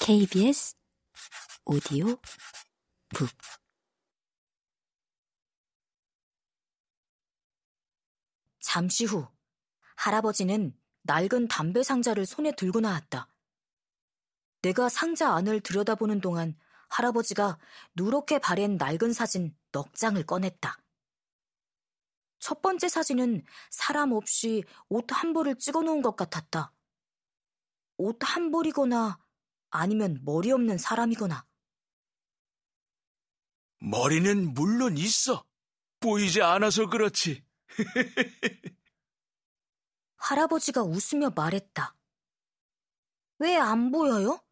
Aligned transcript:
KBS 0.00 0.74
오디오 1.64 2.16
북 3.14 3.28
잠시 8.60 9.04
후 9.04 9.26
할아버지는 9.96 10.78
낡은 11.02 11.48
담배 11.48 11.82
상자를 11.82 12.24
손에 12.26 12.52
들고 12.52 12.80
나왔다. 12.80 13.28
내가 14.62 14.88
상자 14.88 15.32
안을 15.34 15.60
들여다보는 15.60 16.20
동안 16.20 16.56
할아버지가 16.88 17.58
누렇게 17.94 18.38
바랜 18.38 18.76
낡은 18.76 19.12
사진 19.12 19.56
넉 19.72 19.94
장을 19.94 20.22
꺼냈다. 20.24 20.78
첫 22.38 22.62
번째 22.62 22.88
사진은 22.88 23.44
사람 23.70 24.12
없이 24.12 24.64
옷 24.88 25.06
한 25.12 25.32
벌을 25.32 25.56
찍어 25.56 25.82
놓은 25.82 26.02
것 26.02 26.16
같았다. 26.16 26.72
옷 28.00 28.18
한 28.22 28.50
벌이거나 28.50 29.18
아니면 29.70 30.18
머리 30.24 30.50
없는 30.52 30.78
사람이거나. 30.78 31.46
머리는 33.80 34.54
물론 34.54 34.96
있어. 34.96 35.44
보이지 36.00 36.42
않아서 36.42 36.88
그렇지. 36.88 37.44
할아버지가 40.16 40.82
웃으며 40.82 41.30
말했다. 41.30 41.94
왜 43.38 43.56
안 43.56 43.90
보여요? 43.90 44.42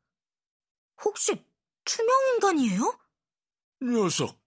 혹시 1.04 1.44
투명 1.84 2.14
인간이에요? 2.34 2.98
녀석, 3.82 4.40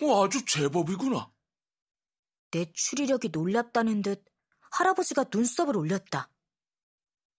아주 0.00 0.44
제법이구나. 0.44 1.32
내 2.50 2.70
추리력이 2.72 3.28
놀랍다는 3.30 4.02
듯 4.02 4.24
할아버지가 4.72 5.26
눈썹을 5.32 5.76
올렸다. 5.76 6.30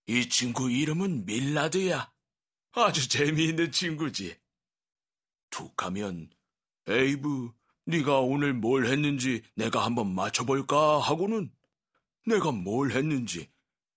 이 0.08 0.30
친구 0.30 0.70
이름은 0.72 1.26
밀라드야. 1.26 2.12
아주 2.74 3.08
재미있는 3.10 3.72
친구지. 3.72 4.38
툭 5.50 5.82
하면 5.84 6.30
에이브, 6.88 7.52
네가 7.86 8.20
오늘 8.20 8.54
뭘 8.54 8.88
했는지 8.88 9.42
내가 9.56 9.86
한번 9.86 10.14
맞춰볼까 10.14 11.00
하고는 11.00 11.52
내가 12.26 12.52
뭘 12.52 12.92
했는지, 12.92 13.50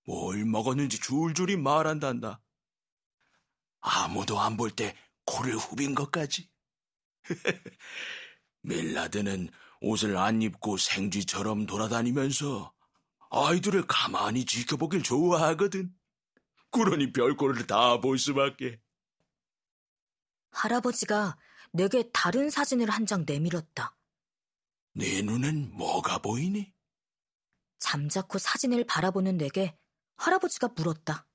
뭘 0.05 0.45
먹었는지 0.45 1.00
줄줄이 1.00 1.56
말한단다. 1.56 2.41
아무도 3.81 4.41
안 4.41 4.56
볼 4.56 4.70
때 4.70 4.97
코를 5.27 5.56
후빈 5.56 5.95
것까지. 5.95 6.48
밀라드는 8.62 9.50
옷을 9.81 10.17
안 10.17 10.43
입고 10.43 10.77
생쥐처럼 10.78 11.67
돌아다니면서 11.67 12.72
아이들을 13.31 13.87
가만히 13.87 14.45
지켜보길 14.45 15.03
좋아하거든. 15.03 15.95
그러니 16.71 17.13
별꼴을 17.13 17.67
다 17.67 18.01
볼 18.01 18.19
수밖에. 18.19 18.81
할아버지가 20.51 21.39
내게 21.73 22.11
다른 22.13 22.51
사진을 22.51 22.91
한 22.91 23.07
장 23.07 23.25
내밀었다. 23.27 23.97
네 24.95 25.23
눈엔 25.23 25.73
뭐가 25.77 26.19
보이니? 26.19 26.73
잠자코 27.79 28.39
사진을 28.39 28.85
바라보는 28.85 29.37
내게 29.37 29.79
할아버지가 30.17 30.69
물었다. 30.77 31.27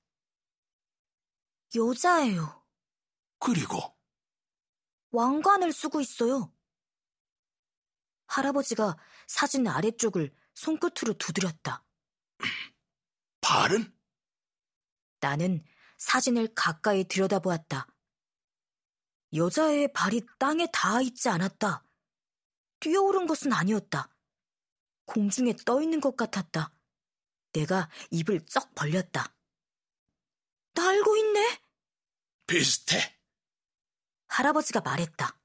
여자예요. 1.75 2.63
그리고 3.39 3.79
왕관을 5.11 5.71
쓰고 5.71 6.01
있어요. 6.01 6.53
할아버지가 8.27 8.97
사진 9.27 9.67
아래쪽을 9.67 10.33
손끝으로 10.55 11.13
두드렸다. 11.17 11.85
발은? 13.41 13.92
나는 15.23 15.63
사진을 15.97 16.53
가까이 16.53 17.05
들여다보았다. 17.05 17.87
여자의 19.33 19.93
발이 19.93 20.21
땅에 20.37 20.67
닿아 20.69 21.01
있지 21.01 21.29
않았다. 21.29 21.85
뛰어오른 22.81 23.25
것은 23.25 23.53
아니었다. 23.53 24.09
공중에 25.05 25.55
떠 25.65 25.81
있는 25.81 26.01
것 26.01 26.17
같았다. 26.17 26.73
내가 27.53 27.89
입을 28.11 28.45
쩍 28.47 28.75
벌렸다. 28.75 29.33
날고 30.73 31.15
있네? 31.15 31.61
비슷해. 32.45 33.17
할아버지가 34.27 34.81
말했다. 34.81 35.39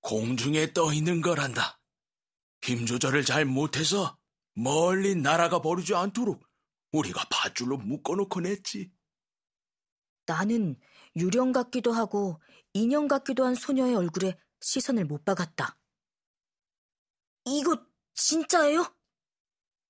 공중에 0.00 0.74
떠 0.74 0.92
있는 0.92 1.22
거란다. 1.22 1.80
힘 2.60 2.84
조절을 2.84 3.24
잘 3.24 3.46
못해서 3.46 4.18
멀리 4.52 5.14
날아가 5.14 5.62
버리지 5.62 5.94
않도록 5.94 6.46
우리가 6.94 7.24
밧줄로 7.28 7.76
묶어놓고 7.76 8.40
냈지. 8.40 8.92
나는 10.26 10.78
유령 11.16 11.50
같기도 11.50 11.92
하고 11.92 12.40
인형 12.72 13.08
같기도 13.08 13.44
한 13.44 13.56
소녀의 13.56 13.96
얼굴에 13.96 14.38
시선을 14.60 15.04
못 15.04 15.24
박았다. 15.24 15.76
이거 17.46 17.84
진짜예요? 18.14 18.94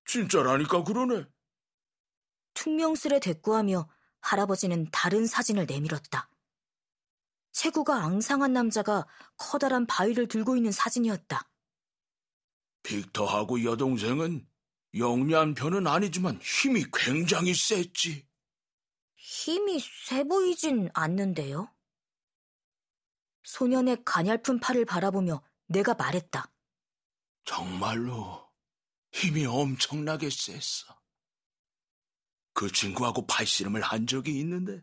진짜라니까 0.05 0.83
그러네. 0.83 1.25
퉁명스레 2.55 3.19
대꾸하며 3.19 3.87
할아버지는 4.21 4.89
다른 4.91 5.27
사진을 5.27 5.67
내밀었다. 5.67 6.29
체구가 7.51 8.03
앙상한 8.03 8.51
남자가 8.51 9.07
커다란 9.37 9.85
바위를 9.85 10.27
들고 10.27 10.57
있는 10.57 10.71
사진이었다. 10.71 11.49
빅터하고 12.83 13.63
여동생은 13.63 14.47
영리한 14.97 15.53
편은 15.55 15.87
아니지만 15.87 16.39
힘이 16.41 16.85
굉장히 16.93 17.53
셌지. 17.53 18.25
힘이 19.15 19.79
세 19.79 20.23
보이진 20.23 20.89
않는데요. 20.93 21.69
소년의 23.43 24.03
가냘픈 24.05 24.59
팔을 24.59 24.85
바라보며 24.85 25.43
내가 25.67 25.93
말했다. 25.93 26.51
정말로 27.43 28.49
힘이 29.11 29.45
엄청나게 29.45 30.29
셌어. 30.29 30.99
그 32.53 32.71
친구하고 32.71 33.27
팔씨름을 33.27 33.81
한 33.81 34.07
적이 34.07 34.39
있는데 34.39 34.81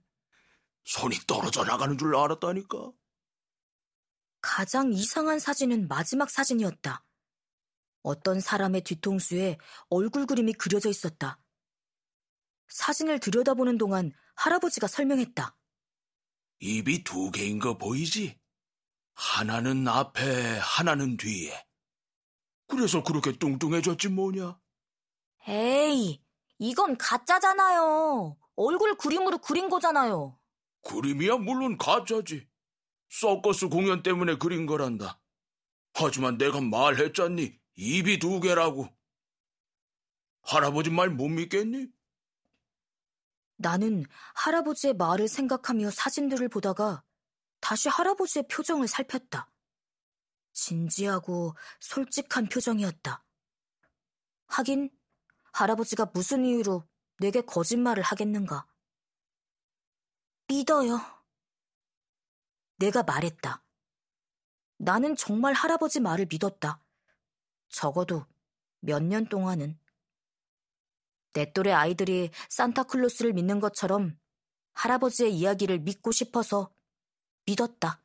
손이 0.84 1.16
떨어져 1.26 1.64
나가는 1.64 1.96
줄 1.96 2.14
알았다니까. 2.14 2.92
가장 4.40 4.92
이상한 4.92 5.38
사진은 5.38 5.88
마지막 5.88 6.28
사진이었다. 6.30 7.04
어떤 8.02 8.40
사람의 8.40 8.82
뒤통수에 8.82 9.58
얼굴 9.88 10.26
그림이 10.26 10.52
그려져 10.54 10.88
있었다. 10.88 11.38
사진을 12.68 13.20
들여다보는 13.20 13.78
동안 13.78 14.12
할아버지가 14.34 14.86
설명했다. 14.86 15.56
입이 16.60 17.04
두 17.04 17.30
개인 17.30 17.58
거 17.58 17.76
보이지? 17.76 18.38
하나는 19.14 19.86
앞에, 19.88 20.58
하나는 20.58 21.16
뒤에. 21.16 21.52
그래서 22.66 23.02
그렇게 23.02 23.32
뚱뚱해졌지 23.32 24.08
뭐냐? 24.08 24.58
에이, 25.48 26.22
이건 26.58 26.96
가짜잖아요. 26.96 28.36
얼굴 28.56 28.96
그림으로 28.96 29.38
그린 29.38 29.68
거잖아요. 29.68 30.38
그림이야 30.82 31.36
물론 31.36 31.76
가짜지. 31.76 32.48
서커스 33.10 33.68
공연 33.68 34.02
때문에 34.02 34.38
그린 34.38 34.66
거란다. 34.66 35.20
하지만 35.94 36.38
내가 36.38 36.60
말했잖니. 36.60 37.60
입이 37.74 38.18
두 38.18 38.40
개라고. 38.40 38.88
할아버지 40.42 40.90
말 40.90 41.08
못 41.10 41.28
믿겠니? 41.28 41.88
나는 43.56 44.04
할아버지의 44.34 44.94
말을 44.94 45.28
생각하며 45.28 45.90
사진들을 45.90 46.48
보다가 46.48 47.04
다시 47.60 47.88
할아버지의 47.88 48.48
표정을 48.48 48.88
살폈다. 48.88 49.48
진지하고 50.52 51.54
솔직한 51.80 52.48
표정이었다. 52.48 53.24
하긴 54.46 54.90
할아버지가 55.52 56.06
무슨 56.12 56.44
이유로 56.44 56.86
내게 57.18 57.40
거짓말을 57.40 58.02
하겠는가. 58.02 58.66
믿어요. 60.48 61.00
내가 62.76 63.04
말했다. 63.04 63.64
나는 64.78 65.14
정말 65.14 65.54
할아버지 65.54 66.00
말을 66.00 66.26
믿었다. 66.28 66.81
적어도 67.72 68.26
몇 68.80 69.02
년 69.02 69.26
동안은. 69.26 69.78
내 71.32 71.52
또래 71.52 71.72
아이들이 71.72 72.30
산타클로스를 72.50 73.32
믿는 73.32 73.58
것처럼 73.60 74.18
할아버지의 74.74 75.34
이야기를 75.34 75.80
믿고 75.80 76.12
싶어서 76.12 76.74
믿었다. 77.46 78.01